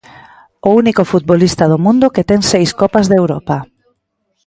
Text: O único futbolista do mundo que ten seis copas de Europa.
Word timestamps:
O 0.67 0.69
único 0.81 1.03
futbolista 1.11 1.63
do 1.71 1.77
mundo 1.85 2.13
que 2.15 2.27
ten 2.29 2.39
seis 2.53 2.69
copas 2.81 3.05
de 3.07 3.15
Europa. 3.21 3.57